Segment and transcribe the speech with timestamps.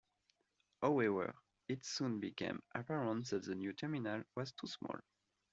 [0.81, 1.35] However,
[1.69, 4.97] it soon became apparent that the new terminal was too small.